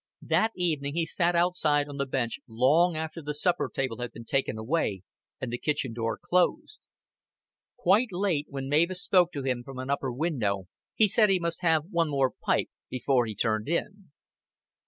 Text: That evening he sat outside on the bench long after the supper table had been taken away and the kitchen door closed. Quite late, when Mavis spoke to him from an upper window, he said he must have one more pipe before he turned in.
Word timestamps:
That 0.25 0.51
evening 0.55 0.95
he 0.95 1.05
sat 1.05 1.35
outside 1.35 1.87
on 1.87 1.97
the 1.97 2.07
bench 2.07 2.39
long 2.47 2.97
after 2.97 3.21
the 3.21 3.35
supper 3.35 3.69
table 3.71 3.97
had 3.99 4.11
been 4.11 4.25
taken 4.25 4.57
away 4.57 5.03
and 5.39 5.53
the 5.53 5.59
kitchen 5.59 5.93
door 5.93 6.17
closed. 6.19 6.79
Quite 7.77 8.11
late, 8.11 8.47
when 8.49 8.67
Mavis 8.67 9.03
spoke 9.03 9.31
to 9.33 9.43
him 9.43 9.61
from 9.63 9.77
an 9.77 9.91
upper 9.91 10.11
window, 10.11 10.65
he 10.95 11.07
said 11.07 11.29
he 11.29 11.37
must 11.37 11.61
have 11.61 11.83
one 11.91 12.09
more 12.09 12.31
pipe 12.31 12.71
before 12.89 13.27
he 13.27 13.35
turned 13.35 13.69
in. 13.69 14.09